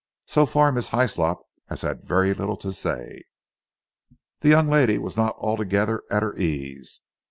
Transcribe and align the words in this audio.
So 0.25 0.47
far, 0.47 0.71
Miss 0.71 0.89
Hyslop 0.89 1.43
has 1.69 1.83
had 1.83 2.03
very 2.03 2.33
little 2.33 2.57
to 2.57 2.71
say." 2.71 3.21
The 4.39 4.49
young 4.49 4.67
lady 4.67 4.97
was 4.97 5.15
not 5.15 5.35
altogether 5.37 6.01
at 6.09 6.23
her 6.23 6.35
ease. 6.37 7.01